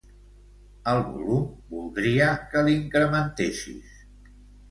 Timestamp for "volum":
1.09-1.43